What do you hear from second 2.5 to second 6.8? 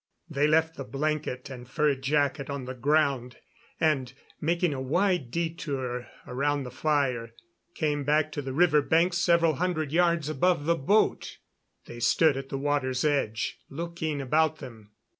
the ground, and, making a wide detour around the